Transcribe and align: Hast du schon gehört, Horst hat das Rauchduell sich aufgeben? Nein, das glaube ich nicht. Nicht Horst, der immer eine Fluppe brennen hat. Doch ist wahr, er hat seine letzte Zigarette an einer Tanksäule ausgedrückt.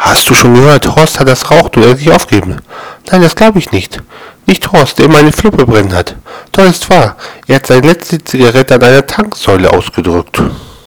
Hast 0.00 0.30
du 0.30 0.34
schon 0.34 0.54
gehört, 0.54 0.94
Horst 0.94 1.18
hat 1.18 1.26
das 1.26 1.50
Rauchduell 1.50 1.96
sich 1.96 2.12
aufgeben? 2.12 2.62
Nein, 3.10 3.20
das 3.20 3.34
glaube 3.34 3.58
ich 3.58 3.72
nicht. 3.72 4.00
Nicht 4.46 4.70
Horst, 4.70 4.98
der 4.98 5.06
immer 5.06 5.18
eine 5.18 5.32
Fluppe 5.32 5.66
brennen 5.66 5.92
hat. 5.92 6.14
Doch 6.52 6.64
ist 6.64 6.88
wahr, 6.88 7.16
er 7.48 7.56
hat 7.56 7.66
seine 7.66 7.88
letzte 7.88 8.22
Zigarette 8.22 8.76
an 8.76 8.84
einer 8.84 9.04
Tanksäule 9.04 9.72
ausgedrückt. 9.72 10.40